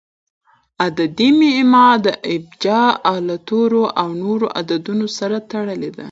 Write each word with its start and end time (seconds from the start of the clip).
عددي 0.85 1.29
معما 1.39 1.87
د 2.05 2.07
ابجد 2.33 3.07
له 3.27 3.35
تورو 3.47 3.83
او 4.01 4.09
نورو 4.23 4.45
عددونو 4.59 5.05
سره 5.17 5.37
تړلي 5.51 5.89
دي. 5.95 5.99